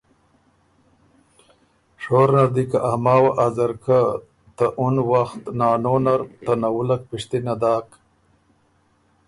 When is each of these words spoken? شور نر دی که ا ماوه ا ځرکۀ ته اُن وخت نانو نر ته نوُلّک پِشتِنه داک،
شور 2.01 2.29
نر 2.35 2.49
دی 2.55 2.63
که 2.71 2.79
ا 2.91 2.93
ماوه 3.03 3.31
ا 3.43 3.45
ځرکۀ 3.55 3.99
ته 4.57 4.65
اُن 4.81 4.95
وخت 5.11 5.41
نانو 5.59 5.95
نر 6.05 6.21
ته 6.43 6.53
نوُلّک 6.61 7.01
پِشتِنه 7.09 7.53
داک، 7.61 7.87